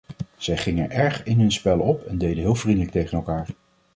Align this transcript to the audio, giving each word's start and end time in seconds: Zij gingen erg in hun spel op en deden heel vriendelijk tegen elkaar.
Zij 0.37 0.57
gingen 0.57 0.91
erg 0.91 1.23
in 1.23 1.39
hun 1.39 1.51
spel 1.51 1.79
op 1.79 2.01
en 2.03 2.17
deden 2.17 2.43
heel 2.43 2.55
vriendelijk 2.55 2.91
tegen 2.91 3.17
elkaar. 3.17 3.47